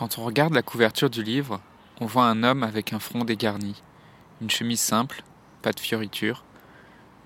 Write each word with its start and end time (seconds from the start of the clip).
Quand 0.00 0.16
on 0.16 0.24
regarde 0.24 0.54
la 0.54 0.62
couverture 0.62 1.10
du 1.10 1.22
livre, 1.22 1.60
on 2.00 2.06
voit 2.06 2.24
un 2.24 2.42
homme 2.42 2.62
avec 2.62 2.94
un 2.94 2.98
front 2.98 3.22
dégarni, 3.22 3.82
une 4.40 4.48
chemise 4.48 4.80
simple, 4.80 5.22
pas 5.60 5.72
de 5.72 5.78
fioritures, 5.78 6.42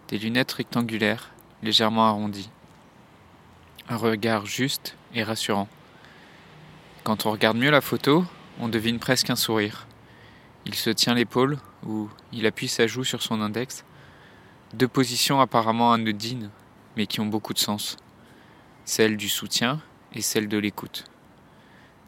des 0.08 0.18
lunettes 0.18 0.50
rectangulaires, 0.50 1.30
légèrement 1.62 2.08
arrondies. 2.08 2.50
Un 3.88 3.96
regard 3.96 4.46
juste 4.46 4.96
et 5.14 5.22
rassurant. 5.22 5.68
Quand 7.04 7.26
on 7.26 7.30
regarde 7.30 7.56
mieux 7.56 7.70
la 7.70 7.80
photo, 7.80 8.24
on 8.58 8.68
devine 8.68 8.98
presque 8.98 9.30
un 9.30 9.36
sourire. 9.36 9.86
Il 10.66 10.74
se 10.74 10.90
tient 10.90 11.14
l'épaule 11.14 11.58
ou 11.86 12.10
il 12.32 12.44
appuie 12.44 12.66
sa 12.66 12.88
joue 12.88 13.04
sur 13.04 13.22
son 13.22 13.40
index. 13.40 13.84
Deux 14.72 14.88
positions 14.88 15.40
apparemment 15.40 15.92
anodines, 15.92 16.50
mais 16.96 17.06
qui 17.06 17.20
ont 17.20 17.26
beaucoup 17.26 17.54
de 17.54 17.60
sens. 17.60 17.98
Celle 18.84 19.16
du 19.16 19.28
soutien 19.28 19.80
et 20.12 20.22
celle 20.22 20.48
de 20.48 20.58
l'écoute. 20.58 21.04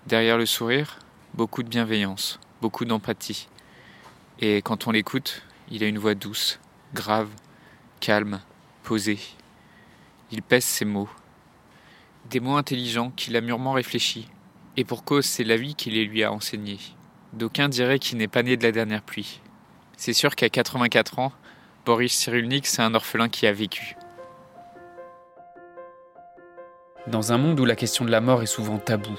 Derrière 0.07 0.39
le 0.39 0.47
sourire, 0.47 1.01
beaucoup 1.35 1.65
de 1.65 1.69
bienveillance, 1.69 2.39
beaucoup 2.63 2.85
d'empathie. 2.85 3.49
Et 4.39 4.63
quand 4.63 4.87
on 4.87 4.93
l'écoute, 4.93 5.43
il 5.69 5.83
a 5.83 5.89
une 5.89 5.99
voix 5.99 6.15
douce, 6.15 6.61
grave, 6.95 7.29
calme, 7.99 8.41
posée. 8.85 9.19
Il 10.31 10.43
pèse 10.43 10.65
ses 10.65 10.85
mots. 10.85 11.09
Des 12.31 12.39
mots 12.39 12.57
intelligents 12.57 13.11
qu'il 13.17 13.35
a 13.35 13.41
mûrement 13.41 13.73
réfléchis. 13.73 14.29
Et 14.77 14.85
pour 14.85 15.03
cause, 15.03 15.25
c'est 15.25 15.43
la 15.43 15.57
vie 15.57 15.75
qui 15.75 15.91
les 15.91 16.05
lui 16.05 16.23
a 16.23 16.31
enseignés. 16.31 16.79
D'aucuns 17.33 17.69
diraient 17.69 17.99
qu'il 17.99 18.19
n'est 18.19 18.29
pas 18.29 18.45
né 18.45 18.57
de 18.57 18.63
la 18.63 18.71
dernière 18.71 19.03
pluie. 19.03 19.41
C'est 19.97 20.13
sûr 20.13 20.37
qu'à 20.37 20.49
84 20.49 21.19
ans, 21.19 21.33
Boris 21.85 22.17
Cyrulnik, 22.17 22.69
c'est 22.69 22.83
un 22.83 22.95
orphelin 22.95 23.29
qui 23.29 23.49
a 23.49 23.53
vécu. 23.53 23.97
Dans 27.09 27.33
un 27.33 27.39
monde 27.39 27.59
où 27.59 27.65
la 27.65 27.75
question 27.75 28.05
de 28.05 28.11
la 28.13 28.21
mort 28.21 28.45
est 28.45 28.47
souvent 28.47 28.79
taboue, 28.79 29.19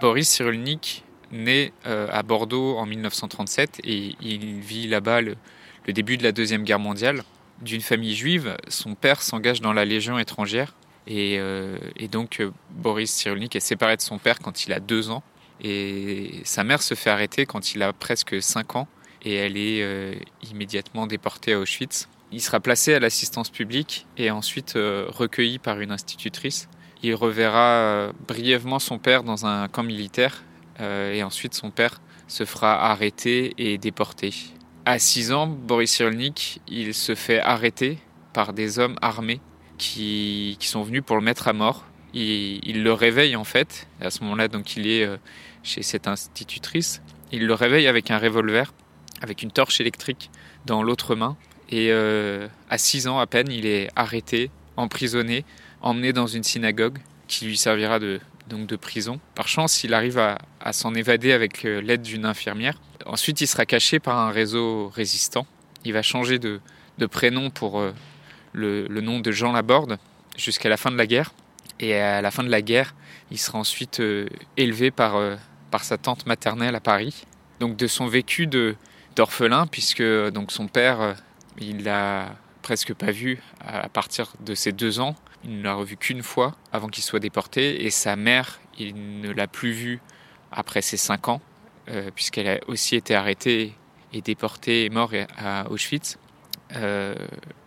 Boris 0.00 0.30
Cyrulnik 0.30 1.04
naît 1.30 1.72
euh, 1.86 2.08
à 2.10 2.22
Bordeaux 2.22 2.78
en 2.78 2.86
1937 2.86 3.80
et 3.84 4.16
il 4.22 4.60
vit 4.60 4.88
là-bas 4.88 5.20
le, 5.20 5.36
début 5.88 6.16
de 6.16 6.22
la 6.22 6.32
Deuxième 6.32 6.64
Guerre 6.64 6.78
mondiale. 6.78 7.22
D'une 7.60 7.82
famille 7.82 8.14
juive, 8.14 8.56
son 8.68 8.94
père 8.94 9.20
s'engage 9.20 9.60
dans 9.60 9.74
la 9.74 9.84
Légion 9.84 10.18
étrangère 10.18 10.74
et, 11.06 11.36
euh, 11.38 11.76
donc 12.10 12.40
euh, 12.40 12.50
Boris 12.70 13.10
Cyrulnik 13.10 13.54
est 13.54 13.60
séparé 13.60 13.96
de 13.96 14.00
son 14.00 14.18
père 14.18 14.38
quand 14.38 14.64
il 14.64 14.72
a 14.72 14.80
deux 14.80 15.10
ans 15.10 15.22
et 15.62 16.40
sa 16.44 16.64
mère 16.64 16.80
se 16.80 16.94
fait 16.94 17.10
arrêter 17.10 17.44
quand 17.44 17.74
il 17.74 17.82
a 17.82 17.92
presque 17.92 18.42
cinq 18.42 18.76
ans 18.76 18.88
et 19.22 19.34
elle 19.34 19.58
est 19.58 20.18
immédiatement 20.50 21.06
déportée 21.06 21.52
à 21.52 21.58
Auschwitz. 21.58 22.08
Il 22.32 22.40
sera 22.40 22.58
placé 22.58 22.94
à 22.94 23.00
l'assistance 23.00 23.50
publique 23.50 24.06
et 24.16 24.30
ensuite 24.30 24.72
recueilli 24.76 25.58
par 25.58 25.78
une 25.80 25.92
institutrice. 25.92 26.70
Il 27.02 27.14
reverra 27.14 27.72
euh, 27.72 28.12
brièvement 28.28 28.78
son 28.78 28.98
père 28.98 29.22
dans 29.22 29.46
un 29.46 29.68
camp 29.68 29.82
militaire 29.82 30.42
euh, 30.80 31.14
et 31.14 31.22
ensuite 31.22 31.54
son 31.54 31.70
père 31.70 32.00
se 32.28 32.44
fera 32.44 32.90
arrêter 32.90 33.54
et 33.58 33.78
déporter. 33.78 34.34
À 34.84 34.98
6 34.98 35.32
ans, 35.32 35.46
Boris 35.46 35.90
Cyrulnik, 35.90 36.60
il 36.68 36.94
se 36.94 37.14
fait 37.14 37.40
arrêter 37.40 37.98
par 38.32 38.52
des 38.52 38.78
hommes 38.78 38.96
armés 39.00 39.40
qui, 39.78 40.58
sont 40.60 40.82
venus 40.82 41.02
pour 41.04 41.16
le 41.16 41.22
mettre 41.22 41.48
à 41.48 41.52
mort. 41.52 41.86
Il, 42.12 42.82
le 42.82 42.92
réveille 42.92 43.36
en 43.36 43.44
fait, 43.44 43.88
à 44.00 44.10
ce 44.10 44.22
moment-là 44.24 44.48
donc 44.48 44.76
il 44.76 44.86
est 44.86 45.04
euh, 45.04 45.16
chez 45.62 45.82
cette 45.82 46.06
institutrice. 46.06 47.02
Il 47.32 47.46
le 47.46 47.54
réveille 47.54 47.86
avec 47.86 48.10
un 48.10 48.18
revolver, 48.18 48.74
avec 49.22 49.42
une 49.42 49.50
torche 49.50 49.80
électrique 49.80 50.30
dans 50.66 50.82
l'autre 50.82 51.14
main. 51.14 51.36
Et 51.72 51.92
à 51.92 52.78
6 52.78 53.06
ans 53.06 53.20
à 53.20 53.28
peine, 53.28 53.46
il 53.48 53.64
est 53.64 53.90
arrêté, 53.94 54.50
emprisonné, 54.76 55.44
emmené 55.80 56.12
dans 56.12 56.26
une 56.26 56.44
synagogue 56.44 56.98
qui 57.28 57.46
lui 57.46 57.56
servira 57.56 57.98
de, 57.98 58.20
donc 58.50 58.66
de 58.66 58.76
prison. 58.76 59.20
Par 59.34 59.48
chance, 59.48 59.84
il 59.84 59.94
arrive 59.94 60.18
à, 60.18 60.38
s'en 60.72 60.94
évader 60.94 61.32
avec 61.32 61.64
euh, 61.64 61.80
l'aide 61.80 62.02
d'une 62.02 62.26
infirmière. 62.26 62.74
Ensuite, 63.06 63.40
il 63.40 63.46
sera 63.46 63.64
caché 63.64 63.98
par 63.98 64.18
un 64.18 64.30
réseau 64.30 64.88
résistant. 64.88 65.46
Il 65.84 65.94
va 65.94 66.02
changer 66.02 66.38
de, 66.38 66.60
prénom 67.10 67.48
pour 67.48 67.80
euh, 67.80 67.92
le, 68.52 68.86
nom 69.00 69.20
de 69.20 69.32
Jean 69.32 69.52
Laborde 69.52 69.98
jusqu'à 70.36 70.68
la 70.68 70.76
fin 70.76 70.90
de 70.90 70.96
la 70.96 71.06
guerre. 71.06 71.32
Et 71.78 71.94
à 71.94 72.20
la 72.20 72.30
fin 72.30 72.42
de 72.42 72.50
la 72.50 72.60
guerre, 72.60 72.94
il 73.30 73.38
sera 73.38 73.58
ensuite 73.58 74.00
euh, 74.00 74.28
élevé 74.58 74.90
par, 74.90 75.18
par 75.70 75.82
sa 75.82 75.96
tante 75.96 76.26
maternelle 76.26 76.74
à 76.74 76.80
Paris. 76.80 77.24
Donc 77.58 77.76
de 77.76 77.86
son 77.86 78.06
vécu 78.06 78.46
d'orphelin, 79.16 79.66
puisque 79.66 80.02
donc 80.30 80.52
son 80.52 80.66
père, 80.66 81.16
il 81.58 81.84
l'a 81.84 82.34
presque 82.62 82.92
pas 82.92 83.10
vu 83.10 83.40
à 83.66 83.88
partir 83.88 84.32
de 84.40 84.54
ses 84.54 84.72
deux 84.72 85.00
ans. 85.00 85.16
Il 85.44 85.58
ne 85.58 85.62
l'a 85.62 85.74
revu 85.74 85.96
qu'une 85.96 86.22
fois 86.22 86.54
avant 86.72 86.88
qu'il 86.88 87.02
soit 87.02 87.20
déporté 87.20 87.84
et 87.84 87.90
sa 87.90 88.16
mère, 88.16 88.60
il 88.78 89.20
ne 89.20 89.30
l'a 89.30 89.46
plus 89.46 89.72
vue 89.72 90.00
après 90.52 90.82
ses 90.82 90.96
cinq 90.96 91.28
ans, 91.28 91.40
euh, 91.88 92.10
puisqu'elle 92.14 92.48
a 92.48 92.58
aussi 92.66 92.96
été 92.96 93.14
arrêtée 93.14 93.74
et 94.12 94.20
déportée 94.20 94.84
et 94.84 94.90
morte 94.90 95.14
à 95.36 95.70
Auschwitz. 95.70 96.18
Euh, 96.76 97.14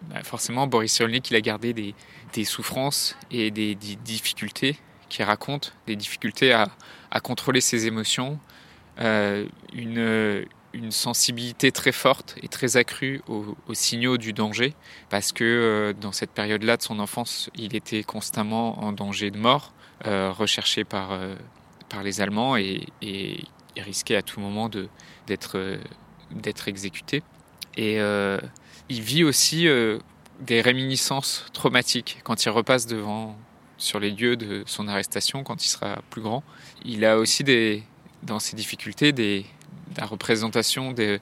bah, 0.03 0.23
forcément, 0.23 0.67
Boris 0.67 0.94
Cyrulnik, 0.94 1.29
il 1.31 1.35
a 1.35 1.41
gardé 1.41 1.73
des, 1.73 2.45
souffrances 2.45 3.17
et 3.31 3.51
des, 3.51 3.75
difficultés 3.75 4.78
qu'il 5.09 5.25
raconte, 5.25 5.75
des 5.88 5.95
difficultés 5.95 6.53
à, 6.53 6.69
contrôler 7.22 7.61
ses 7.61 7.85
émotions, 7.85 8.40
euh, 9.00 9.45
une, 9.73 10.45
une 10.73 10.91
sensibilité 10.91 11.72
très 11.72 11.91
forte 11.91 12.35
et 12.41 12.47
très 12.47 12.78
accrue 12.78 13.22
aux, 13.28 13.73
signaux 13.73 14.17
du 14.17 14.34
danger, 14.34 14.73
parce 15.09 15.31
que 15.31 15.44
euh, 15.44 15.94
dans 15.94 16.11
cette 16.11 16.31
période-là 16.31 16.78
de 16.78 16.81
son 16.81 17.00
enfance, 17.00 17.50
il 17.56 17.75
était 17.75 18.03
constamment 18.03 18.84
en 18.84 18.91
danger 18.91 19.31
de 19.31 19.38
mort, 19.38 19.72
euh, 20.07 20.31
recherché 20.31 20.84
par, 20.84 21.11
euh, 21.11 21.35
par 21.89 22.03
les 22.03 22.22
Allemands 22.22 22.57
et, 22.57 22.88
et, 23.01 23.44
risquait 23.78 24.16
à 24.16 24.22
tout 24.22 24.39
moment 24.39 24.69
d'être 24.69 25.79
d'être 26.31 26.67
exécuté. 26.67 27.23
Et 27.75 27.97
il 28.90 29.01
vit 29.01 29.23
aussi 29.23 29.67
des 30.40 30.61
réminiscences 30.61 31.45
traumatiques 31.53 32.19
quand 32.23 32.45
il 32.45 32.50
repasse 32.50 32.85
devant 32.85 33.35
sur 33.79 34.00
les 34.00 34.11
lieux 34.11 34.35
de 34.35 34.61
son 34.67 34.88
arrestation 34.88 35.44
quand 35.44 35.66
il 35.66 35.69
sera 35.69 36.03
plus 36.11 36.22
grand. 36.22 36.44
Il 36.85 37.03
a 37.03 37.17
aussi 37.17 37.44
des, 37.44 37.81
dans 38.22 38.38
ses 38.38 38.55
difficultés 38.55 39.11
des, 39.11 39.47
la 39.98 40.06
représentation 40.06 40.92
des, 40.92 41.20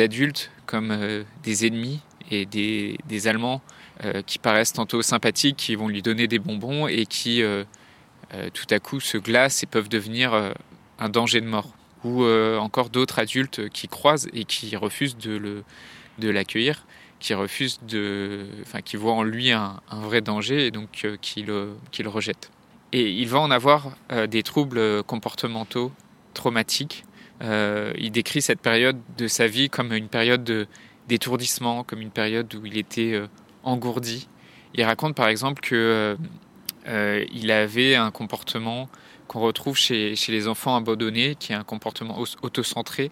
adultes 0.00 0.50
comme 0.66 0.90
euh, 0.90 1.22
des 1.42 1.66
ennemis 1.66 2.00
et 2.30 2.44
des, 2.44 3.28
Allemands 3.28 3.62
euh, 4.04 4.22
qui 4.22 4.38
paraissent 4.38 4.72
tantôt 4.72 5.02
sympathiques, 5.02 5.56
qui 5.56 5.76
vont 5.76 5.88
lui 5.88 6.02
donner 6.02 6.26
des 6.26 6.38
bonbons 6.38 6.88
et 6.88 7.06
qui 7.06 7.42
euh, 7.42 7.64
tout 8.52 8.66
à 8.70 8.80
coup 8.80 8.98
se 8.98 9.16
glacent 9.16 9.62
et 9.62 9.66
peuvent 9.66 9.88
devenir 9.88 10.52
un 10.98 11.08
danger 11.08 11.40
de 11.40 11.46
mort. 11.46 11.70
Ou 12.04 12.24
encore 12.24 12.90
d'autres 12.90 13.18
adultes 13.18 13.68
qui 13.70 13.88
croisent 13.88 14.28
et 14.32 14.44
qui 14.44 14.76
refusent 14.76 15.16
de, 15.16 15.64
l'accueillir, 16.20 16.86
qui 17.20 17.34
refusent 17.34 17.80
de, 17.82 18.46
enfin, 18.62 18.80
qui 18.80 18.96
voient 18.96 19.14
en 19.14 19.22
lui 19.22 19.50
un, 19.52 19.80
vrai 19.90 20.20
danger 20.20 20.66
et 20.66 20.70
donc 20.70 21.06
qui, 21.20 21.42
le, 21.42 21.76
qui 21.92 22.02
le 22.02 22.08
rejettent. 22.08 22.50
Et 22.92 23.10
il 23.10 23.28
va 23.28 23.40
en 23.40 23.50
avoir 23.50 23.96
des 24.28 24.42
troubles 24.42 25.02
comportementaux 25.04 25.92
traumatiques 26.34 27.04
euh, 27.42 27.92
il 27.98 28.10
décrit 28.10 28.42
cette 28.42 28.60
période 28.60 28.98
de 29.18 29.28
sa 29.28 29.46
vie 29.46 29.68
comme 29.68 29.92
une 29.92 30.08
période 30.08 30.66
d'étourdissement, 31.08 31.84
comme 31.84 32.00
une 32.00 32.10
période 32.10 32.52
où 32.54 32.66
il 32.66 32.78
était 32.78 33.12
euh, 33.12 33.26
engourdi. 33.62 34.28
Il 34.74 34.84
raconte 34.84 35.14
par 35.14 35.28
exemple 35.28 35.60
que 35.60 36.16
euh, 36.86 37.24
il 37.32 37.50
avait 37.50 37.94
un 37.94 38.10
comportement 38.10 38.88
qu'on 39.26 39.40
retrouve 39.40 39.76
chez, 39.76 40.14
les 40.28 40.48
enfants 40.48 40.76
abandonnés, 40.76 41.34
qui 41.38 41.52
est 41.52 41.56
un 41.56 41.64
comportement 41.64 42.22
autocentré. 42.42 43.10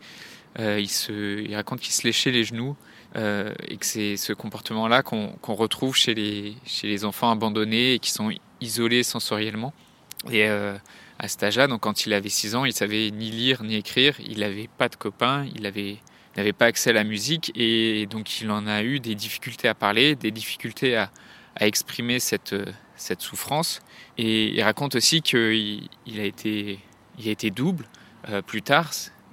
il, 0.59 0.89
il 1.09 1.57
raconte 1.57 1.81
qu'il 1.81 1.93
se 1.93 2.05
léchait 2.05 2.31
les 2.31 2.45
genoux 2.45 2.77
et 3.17 3.77
que 3.77 3.87
c'est 3.87 4.17
ce 4.17 4.33
comportement-là 4.33 5.03
qu'on 5.03 5.55
retrouve 5.55 5.97
chez 5.97 6.15
les 6.15 7.05
enfants 7.05 7.33
abandonnés 7.33 7.95
et 7.95 7.99
qui 7.99 8.11
sont 8.11 8.31
isolés 8.61 9.03
sensoriellement. 9.03 9.73
Et 10.31 10.49
à 11.19 11.29
cet 11.29 11.43
âge-là, 11.43 11.67
donc 11.67 11.81
quand 11.81 12.07
il 12.07 12.13
avait 12.13 12.29
6 12.29 12.55
ans, 12.55 12.65
il 12.65 12.73
savait 12.73 13.11
ni 13.11 13.31
lire 13.31 13.63
ni 13.63 13.77
écrire, 13.77 14.17
il 14.21 14.41
n'avait 14.41 14.69
pas 14.79 14.89
de 14.89 14.97
copains, 14.97 15.47
il 15.55 15.63
n'avait 15.63 16.53
pas 16.53 16.67
accès 16.67 16.91
à 16.91 16.93
la 16.93 17.05
musique 17.05 17.53
et 17.55 18.07
donc 18.07 18.41
il 18.41 18.51
en 18.51 18.67
a 18.67 18.83
eu 18.83 19.01
des 19.01 19.15
difficultés 19.15 19.69
à 19.69 19.75
parler, 19.75 20.17
des 20.17 20.31
difficultés 20.31 20.97
à, 20.97 21.11
exprimer 21.61 22.19
cette, 22.19 22.57
cette 22.97 23.21
souffrance. 23.21 23.81
Et 24.19 24.55
il 24.55 24.63
raconte 24.63 24.97
aussi 24.97 25.23
qu'il 25.23 25.89
il 26.07 26.21
a 26.21 26.25
été 26.25 27.51
double 27.51 27.87
plus 28.47 28.63
tard, 28.63 28.91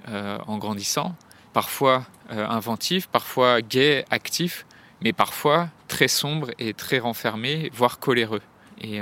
en 0.08 0.58
grandissant, 0.58 1.16
parfois 1.52 2.06
inventif, 2.28 3.08
parfois 3.08 3.60
gai, 3.60 4.04
actif, 4.10 4.66
mais 5.02 5.12
parfois 5.12 5.68
très 5.88 6.06
sombre 6.06 6.52
et 6.60 6.74
très 6.74 7.00
renfermé, 7.00 7.70
voire 7.74 7.98
coléreux. 7.98 8.42
Et 8.80 9.00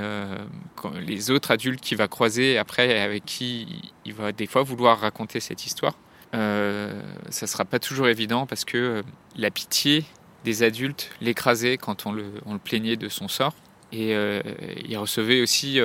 les 0.99 1.31
autres 1.31 1.51
adultes 1.51 1.81
qu'il 1.81 1.97
va 1.97 2.07
croiser 2.07 2.57
après, 2.57 2.99
avec 2.99 3.25
qui 3.25 3.91
il 4.05 4.13
va 4.13 4.31
des 4.31 4.45
fois 4.45 4.63
vouloir 4.63 4.99
raconter 4.99 5.39
cette 5.39 5.65
histoire, 5.65 5.95
euh, 6.33 7.01
ça 7.29 7.47
sera 7.47 7.65
pas 7.65 7.79
toujours 7.79 8.07
évident 8.07 8.45
parce 8.45 8.63
que 8.63 8.77
euh, 8.77 9.01
la 9.35 9.51
pitié 9.51 10.05
des 10.45 10.63
adultes 10.63 11.11
l'écrasait 11.19 11.77
quand 11.77 12.05
on 12.05 12.13
le, 12.13 12.31
plaignait 12.63 12.95
de 12.95 13.09
son 13.09 13.27
sort. 13.27 13.53
Et 13.91 14.15
euh, 14.15 14.41
il 14.87 14.97
recevait 14.97 15.41
aussi 15.41 15.79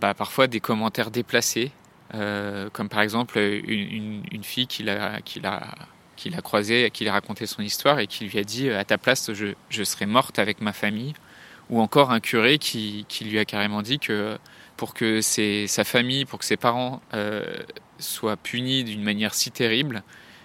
bah, 0.00 0.14
parfois 0.14 0.48
des 0.48 0.60
commentaires 0.60 1.12
déplacés, 1.12 1.70
comme 2.10 2.88
par 2.90 3.00
exemple 3.00 3.38
une, 3.38 4.42
fille 4.42 4.66
qu'il 4.66 4.90
a, 4.90 5.20
qu'il 5.20 5.46
a, 5.46 5.74
qu'il 6.16 6.34
a 6.34 6.42
croisée, 6.42 6.90
qui 6.90 7.04
lui 7.04 7.10
a 7.10 7.12
raconté 7.12 7.46
son 7.46 7.62
histoire 7.62 8.00
et 8.00 8.08
qui 8.08 8.26
lui 8.26 8.38
a 8.38 8.44
dit 8.44 8.68
à 8.68 8.84
ta 8.84 8.98
place, 8.98 9.32
je, 9.32 9.54
je 9.70 9.84
serais 9.84 10.06
morte 10.06 10.40
avec 10.40 10.60
ma 10.60 10.72
famille. 10.72 11.14
Ou 11.70 11.80
encore 11.80 12.10
un 12.10 12.20
curé 12.20 12.58
qui, 12.58 13.06
lui 13.22 13.38
a 13.38 13.44
carrément 13.44 13.82
dit 13.82 13.98
que 13.98 14.38
pour 14.76 14.94
que 14.94 15.20
sa 15.20 15.84
famille, 15.84 16.24
pour 16.24 16.38
que 16.38 16.44
ses 16.44 16.56
parents 16.56 17.00
soient 17.98 18.36
punis 18.36 18.84
d'une 18.84 19.02
manière 19.02 19.34
si 19.34 19.50
terrible, 19.50 20.02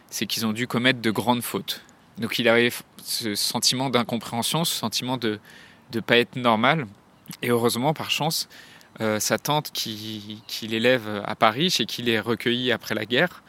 c'est 0.09 0.25
qu'ils 0.25 0.45
ont 0.45 0.53
dû 0.53 0.67
commettre 0.67 0.99
de 0.99 1.11
grandes 1.11 1.43
fautes. 1.43 1.83
Donc 2.17 2.39
il 2.39 2.47
avait 2.47 2.71
ce 3.03 3.35
sentiment 3.35 3.89
d'incompréhension, 3.89 4.65
ce 4.65 4.75
sentiment 4.75 5.17
de 5.17 5.39
ne 5.93 5.99
pas 5.99 6.17
être 6.17 6.35
normal. 6.35 6.87
Et 7.41 7.49
heureusement, 7.49 7.93
par 7.93 8.11
chance, 8.11 8.49
euh, 8.99 9.19
sa 9.19 9.37
tante 9.37 9.71
qui, 9.71 10.41
l'élève 10.61 11.23
à 11.25 11.35
Paris, 11.35 11.69
chez 11.69 11.85
qui 11.85 12.01
il 12.01 12.09
est 12.09 12.19
recueilli 12.19 12.71
après 12.71 12.93
la 12.93 13.05
guerre, 13.05 13.43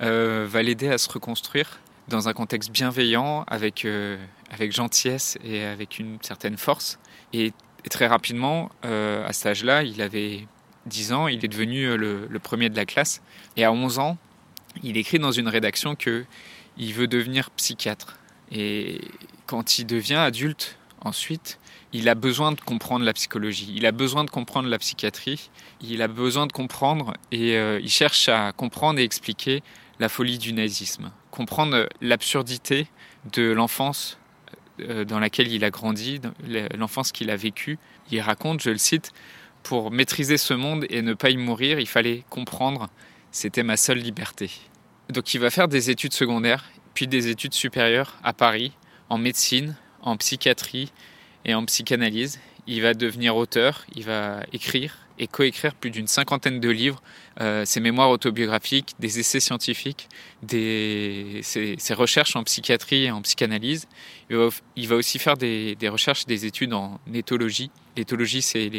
euh, 0.00 0.46
va 0.48 0.62
l'aider 0.62 0.88
à 0.88 0.98
se 0.98 1.08
reconstruire 1.10 1.78
dans 2.08 2.28
un 2.28 2.32
contexte 2.32 2.70
bienveillant, 2.70 3.44
euh, 3.84 4.16
avec 4.50 4.72
gentillesse 4.72 5.36
et 5.44 5.64
avec 5.64 5.98
une 5.98 6.18
certaine 6.22 6.56
force. 6.56 6.98
Et, 7.32 7.52
très 7.90 8.06
rapidement, 8.06 8.70
à 8.82 9.32
cet 9.32 9.46
âge-là, 9.46 9.82
il 9.82 10.02
avait 10.02 10.46
10 10.88 11.12
ans, 11.12 11.28
il 11.28 11.44
est 11.44 11.48
devenu 11.48 11.84
euh, 11.84 12.26
le, 12.28 12.38
premier 12.38 12.68
de 12.68 12.76
la 12.76 12.84
classe. 12.84 13.22
Et 13.56 13.64
à 13.64 13.72
11 13.72 13.98
ans, 13.98 14.16
il 14.82 14.96
écrit 14.96 15.18
dans 15.18 15.32
une 15.32 15.48
rédaction 15.48 15.94
que 15.94 16.24
il 16.76 16.94
veut 16.94 17.06
devenir 17.06 17.50
psychiatre. 17.52 18.18
Et 18.50 19.00
quand 19.46 19.78
il 19.78 19.86
devient 19.86 20.14
adulte, 20.14 20.78
ensuite, 21.00 21.58
il 21.92 22.08
a 22.08 22.14
besoin 22.14 22.52
de 22.52 22.60
comprendre 22.60 23.04
la 23.04 23.12
psychologie, 23.12 23.72
il 23.74 23.86
a 23.86 23.92
besoin 23.92 24.24
de 24.24 24.30
comprendre 24.30 24.68
la 24.68 24.78
psychiatrie, 24.78 25.50
il 25.80 26.02
a 26.02 26.08
besoin 26.08 26.46
de 26.46 26.52
comprendre 26.52 27.14
et 27.32 27.56
euh, 27.56 27.80
il 27.82 27.88
cherche 27.88 28.28
à 28.28 28.52
comprendre 28.52 29.00
et 29.00 29.04
expliquer 29.04 29.62
la 29.98 30.08
folie 30.08 30.38
du 30.38 30.52
nazisme, 30.52 31.10
comprendre 31.30 31.88
l'absurdité 32.00 32.86
de 33.32 33.50
l'enfance 33.50 34.17
euh, 34.17 34.17
dans 35.06 35.18
laquelle 35.18 35.52
il 35.52 35.64
a 35.64 35.70
grandi, 35.70 36.20
l'enfance 36.76 37.12
qu'il 37.12 37.30
a 37.30 37.36
vécue. 37.36 37.78
Il 38.10 38.20
raconte, 38.20 38.62
je 38.62 38.70
le 38.70 38.78
cite, 38.78 39.12
pour 39.62 39.90
maîtriser 39.90 40.38
ce 40.38 40.54
monde 40.54 40.86
et 40.88 41.02
ne 41.02 41.14
pas 41.14 41.30
y 41.30 41.36
mourir, 41.36 41.78
il 41.78 41.88
fallait 41.88 42.24
comprendre, 42.30 42.88
c'était 43.30 43.62
ma 43.62 43.76
seule 43.76 43.98
liberté. 43.98 44.50
Donc 45.10 45.34
il 45.34 45.40
va 45.40 45.50
faire 45.50 45.68
des 45.68 45.90
études 45.90 46.12
secondaires, 46.12 46.64
puis 46.94 47.06
des 47.06 47.28
études 47.28 47.54
supérieures 47.54 48.16
à 48.22 48.32
Paris, 48.32 48.72
en 49.08 49.18
médecine, 49.18 49.76
en 50.02 50.16
psychiatrie 50.16 50.92
et 51.44 51.54
en 51.54 51.64
psychanalyse. 51.64 52.40
Il 52.70 52.82
va 52.82 52.92
devenir 52.92 53.34
auteur, 53.34 53.86
il 53.96 54.04
va 54.04 54.42
écrire 54.52 54.98
et 55.18 55.26
coécrire 55.26 55.74
plus 55.74 55.90
d'une 55.90 56.06
cinquantaine 56.06 56.60
de 56.60 56.68
livres, 56.68 57.02
euh, 57.40 57.64
ses 57.64 57.80
mémoires 57.80 58.10
autobiographiques, 58.10 58.94
des 59.00 59.18
essais 59.18 59.40
scientifiques, 59.40 60.08
des, 60.42 61.40
ses, 61.42 61.94
recherches 61.94 62.36
en 62.36 62.44
psychiatrie 62.44 63.04
et 63.04 63.10
en 63.10 63.22
psychanalyse. 63.22 63.88
Il 64.30 64.36
va, 64.86 64.96
aussi 64.96 65.18
faire 65.18 65.36
des, 65.36 65.76
des, 65.76 65.88
recherches, 65.88 66.26
des 66.26 66.44
études 66.44 66.74
en 66.74 67.00
éthologie. 67.12 67.70
L'éthologie, 67.96 68.42
c'est 68.42 68.70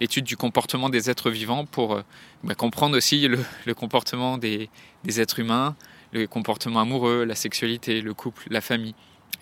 l'étude 0.00 0.24
du 0.24 0.36
comportement 0.36 0.88
des 0.88 1.10
êtres 1.10 1.30
vivants 1.30 1.66
pour 1.66 1.94
euh, 1.94 2.02
bah, 2.44 2.54
comprendre 2.54 2.96
aussi 2.96 3.28
le, 3.28 3.74
comportement 3.74 4.38
des, 4.38 4.70
êtres 5.04 5.40
humains, 5.40 5.76
le 6.12 6.26
comportement 6.26 6.80
amoureux, 6.80 7.24
la 7.24 7.34
sexualité, 7.34 8.00
le 8.02 8.14
couple, 8.14 8.44
la 8.50 8.60
famille. 8.60 8.94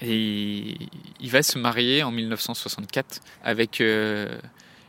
Et 0.03 0.77
il 1.21 1.31
va 1.31 1.43
se 1.43 1.59
marier 1.59 2.03
en 2.03 2.11
1964 2.11 3.21
avec 3.45 3.81
euh, 3.81 4.39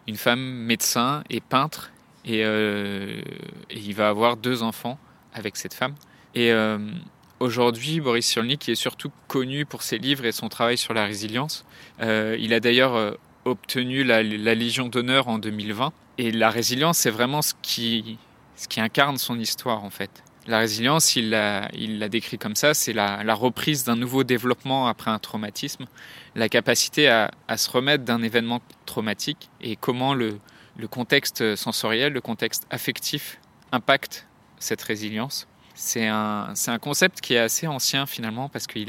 une 0.07 0.15
femme 0.15 0.39
médecin 0.39 1.23
et 1.29 1.41
peintre. 1.41 1.91
Euh, 2.29 3.21
et, 3.69 3.79
il 3.79 3.93
va 3.95 4.09
avoir 4.09 4.37
deux 4.37 4.63
enfants 4.63 4.97
avec 5.33 5.57
cette 5.57 5.73
femme. 5.73 5.95
Et 6.33 6.51
euh, 6.51 6.77
aujourd'hui, 7.39 7.99
Boris 7.99 8.25
Cyrulnik 8.25 8.69
est 8.69 8.75
surtout 8.75 9.11
connu 9.27 9.65
pour 9.65 9.81
ses 9.81 9.97
livres 9.97 10.25
et 10.25 10.31
son 10.31 10.47
travail 10.49 10.77
sur 10.77 10.93
la 10.93 11.05
résilience. 11.05 11.65
Il 11.99 12.53
a 12.53 12.59
d'ailleurs 12.59 13.17
obtenu 13.45 14.03
la, 14.03 14.23
Légion 14.23 14.87
d'honneur 14.87 15.27
en 15.27 15.39
2020. 15.39 15.91
Et 16.17 16.31
la 16.31 16.49
résilience, 16.49 16.99
c'est 16.99 17.09
vraiment 17.09 17.41
ce 17.41 17.53
qui, 17.61 18.17
ce 18.55 18.67
qui 18.67 18.79
incarne 18.79 19.17
son 19.17 19.39
histoire 19.39 19.83
en 19.83 19.89
fait. 19.89 20.23
La 20.47 20.59
résilience, 20.59 21.15
il 21.15 21.29
l'a 21.29 22.09
décrit 22.09 22.37
comme 22.37 22.55
ça, 22.55 22.73
c'est 22.73 22.93
la, 22.93 23.33
reprise 23.33 23.83
d'un 23.83 23.95
nouveau 23.95 24.23
développement 24.23 24.87
après 24.87 25.11
un 25.11 25.19
traumatisme, 25.19 25.85
la 26.35 26.49
capacité 26.49 27.09
à, 27.09 27.31
à 27.47 27.57
se 27.57 27.69
remettre 27.69 28.03
d'un 28.03 28.23
événement 28.23 28.61
traumatique 28.85 29.49
et 29.61 29.75
comment 29.75 30.13
le, 30.13 30.39
le 30.77 30.87
contexte 30.87 31.55
sensoriel, 31.55 32.13
le 32.13 32.21
contexte 32.21 32.65
affectif 32.69 33.39
impacte 33.71 34.27
cette 34.59 34.81
résilience. 34.81 35.47
C'est 35.73 36.07
un, 36.07 36.53
concept 36.81 37.21
qui 37.21 37.33
est 37.33 37.39
assez 37.39 37.67
ancien 37.67 38.05
finalement 38.05 38.49
parce 38.49 38.67
que 38.67 38.79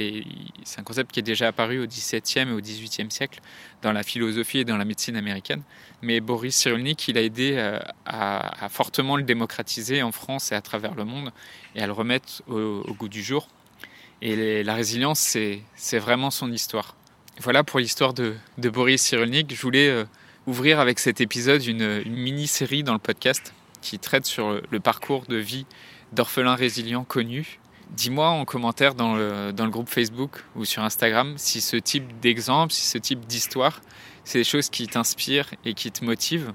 c'est 0.64 0.80
un 0.80 0.82
concept 0.82 1.12
qui 1.12 1.20
est 1.20 1.22
déjà 1.22 1.48
apparu 1.48 1.80
au 1.80 1.86
XVIIe 1.86 2.48
et 2.48 2.52
au 2.52 2.60
XVIIIe 2.60 3.10
siècle 3.10 3.40
dans 3.82 3.92
la 3.92 4.02
philosophie 4.02 4.58
et 4.58 4.64
dans 4.64 4.76
la 4.76 4.84
médecine 4.84 5.16
américaine. 5.16 5.62
Mais 6.02 6.20
Boris 6.20 6.56
Cyrulnik, 6.56 7.06
il 7.08 7.18
a 7.18 7.22
aidé 7.22 7.54
euh, 7.56 7.78
à, 8.04 8.68
fortement 8.68 9.16
le 9.16 9.22
démocratiser 9.22 10.02
en 10.02 10.12
France 10.12 10.52
et 10.52 10.54
à 10.54 10.60
travers 10.60 10.94
le 10.94 11.04
monde 11.04 11.32
et 11.74 11.82
à 11.82 11.86
le 11.86 11.92
remettre 11.92 12.42
au, 12.48 12.82
goût 12.94 13.08
du 13.08 13.22
jour. 13.22 13.48
Et 14.20 14.62
la 14.62 14.74
résilience, 14.74 15.18
c'est 15.18 15.98
vraiment 15.98 16.30
son 16.30 16.52
histoire. 16.52 16.96
Voilà 17.40 17.64
pour 17.64 17.80
l'histoire 17.80 18.12
de, 18.12 18.34
Boris 18.58 19.02
Cyrulnik. 19.02 19.54
Je 19.54 19.62
voulais 19.62 19.88
euh, 19.88 20.04
ouvrir 20.46 20.80
avec 20.80 20.98
cet 20.98 21.20
épisode 21.20 21.64
une 21.64 22.02
mini-série 22.04 22.82
dans 22.82 22.92
le 22.92 22.98
podcast 22.98 23.54
qui 23.80 23.98
traite 23.98 24.26
sur 24.26 24.60
le 24.70 24.80
parcours 24.80 25.24
de 25.26 25.36
vie 25.36 25.66
d'orphelins 26.12 26.54
résilients 26.54 27.04
connus. 27.04 27.58
Dis-moi 27.90 28.28
en 28.28 28.44
commentaire 28.44 28.94
dans 28.94 29.14
le, 29.14 29.52
dans 29.52 29.64
le 29.64 29.70
groupe 29.70 29.88
Facebook 29.88 30.44
ou 30.56 30.64
sur 30.64 30.82
Instagram 30.82 31.34
si 31.36 31.60
ce 31.60 31.76
type 31.76 32.20
d'exemple, 32.20 32.72
si 32.72 32.86
ce 32.86 32.98
type 32.98 33.26
d'histoire, 33.26 33.80
c'est 34.24 34.38
des 34.38 34.44
choses 34.44 34.70
qui 34.70 34.86
t'inspirent 34.86 35.50
et 35.64 35.74
qui 35.74 35.90
te 35.90 36.04
motivent. 36.04 36.52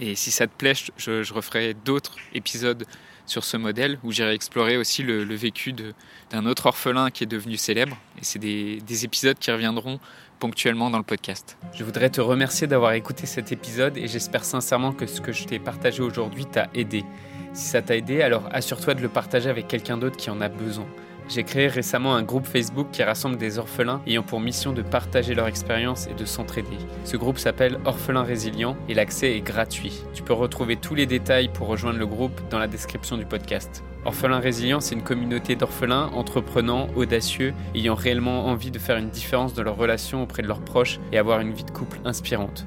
Et 0.00 0.14
si 0.14 0.30
ça 0.30 0.46
te 0.46 0.52
plaît, 0.56 0.74
je, 0.96 1.32
referai 1.32 1.74
d'autres 1.84 2.16
épisodes 2.34 2.84
sur 3.26 3.44
ce 3.44 3.56
modèle 3.56 3.98
où 4.02 4.12
j'irai 4.12 4.34
explorer 4.34 4.76
aussi 4.76 5.02
le, 5.02 5.24
le 5.24 5.34
vécu 5.34 5.72
d'un 5.72 6.46
autre 6.46 6.66
orphelin 6.66 7.10
qui 7.10 7.24
est 7.24 7.28
devenu 7.28 7.56
célèbre. 7.56 7.96
Et 8.18 8.24
c'est 8.24 8.38
des, 8.38 8.80
des 8.80 9.04
épisodes 9.04 9.38
qui 9.38 9.50
reviendront 9.50 10.00
ponctuellement 10.40 10.90
dans 10.90 10.98
le 10.98 11.04
podcast. 11.04 11.56
Je 11.72 11.84
voudrais 11.84 12.10
te 12.10 12.20
remercier 12.20 12.66
d'avoir 12.66 12.92
écouté 12.92 13.26
cet 13.26 13.52
épisode 13.52 13.96
et 13.96 14.08
j'espère 14.08 14.44
sincèrement 14.44 14.92
que 14.92 15.06
ce 15.06 15.20
que 15.20 15.32
je 15.32 15.44
t'ai 15.44 15.58
partagé 15.58 16.02
aujourd'hui 16.02 16.44
t'a 16.44 16.68
aidé. 16.74 17.04
Si 17.54 17.66
ça 17.66 17.82
t'a 17.82 17.96
aidé, 17.96 18.20
alors 18.20 18.48
assure-toi 18.50 18.94
de 18.94 19.00
le 19.00 19.08
partager 19.08 19.48
avec 19.48 19.68
quelqu'un 19.68 19.96
d'autre 19.96 20.16
qui 20.16 20.28
en 20.28 20.40
a 20.40 20.48
besoin. 20.48 20.86
J'ai 21.28 21.44
créé 21.44 21.68
récemment 21.68 22.16
un 22.16 22.24
groupe 22.24 22.46
Facebook 22.46 22.88
qui 22.90 23.04
rassemble 23.04 23.36
des 23.36 23.58
orphelins 23.58 24.02
ayant 24.08 24.24
pour 24.24 24.40
mission 24.40 24.72
de 24.72 24.82
partager 24.82 25.34
leur 25.34 25.46
expérience 25.46 26.08
et 26.08 26.14
de 26.14 26.24
s'entraider. 26.24 26.76
Ce 27.04 27.16
groupe 27.16 27.38
s'appelle 27.38 27.78
Orphelins 27.84 28.24
Résilients 28.24 28.76
et 28.88 28.94
l'accès 28.94 29.36
est 29.36 29.40
gratuit. 29.40 30.02
Tu 30.12 30.24
peux 30.24 30.34
retrouver 30.34 30.74
tous 30.76 30.96
les 30.96 31.06
détails 31.06 31.48
pour 31.48 31.68
rejoindre 31.68 31.98
le 32.00 32.06
groupe 32.08 32.40
dans 32.50 32.58
la 32.58 32.66
description 32.66 33.16
du 33.16 33.24
podcast. 33.24 33.84
Orphelins 34.04 34.40
Résilients, 34.40 34.80
c'est 34.80 34.96
une 34.96 35.02
communauté 35.02 35.54
d'orphelins 35.54 36.10
entreprenants, 36.12 36.88
audacieux, 36.96 37.54
ayant 37.76 37.94
réellement 37.94 38.46
envie 38.46 38.72
de 38.72 38.80
faire 38.80 38.96
une 38.96 39.10
différence 39.10 39.54
dans 39.54 39.62
leurs 39.62 39.76
relations 39.76 40.24
auprès 40.24 40.42
de 40.42 40.48
leurs 40.48 40.60
proches 40.60 40.98
et 41.12 41.18
avoir 41.18 41.38
une 41.40 41.52
vie 41.52 41.64
de 41.64 41.70
couple 41.70 42.00
inspirante. 42.04 42.66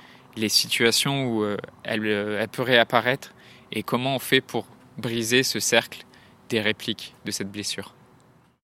les 0.35 0.49
situations 0.49 1.25
où 1.25 1.43
euh, 1.43 1.57
euh, 1.87 2.39
elle, 2.41 2.47
peut 2.47 2.61
réapparaître 2.61 3.33
et 3.71 3.83
comment 3.83 4.15
on 4.15 4.19
fait 4.19 4.41
pour 4.41 4.65
briser 4.97 5.43
ce 5.43 5.59
cercle 5.59 6.05
des 6.49 6.61
répliques 6.61 7.15
de 7.25 7.31
cette 7.31 7.51
blessure. 7.51 7.93